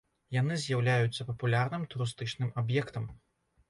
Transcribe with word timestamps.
Яны 0.35 0.57
з'яўляюцца 0.63 1.27
папулярным 1.29 1.87
турыстычным 1.95 2.55
аб'ектам. 2.65 3.03